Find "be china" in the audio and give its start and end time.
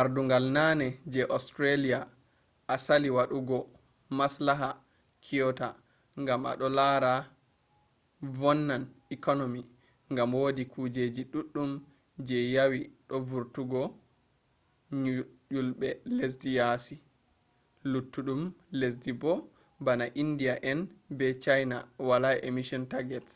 21.16-21.76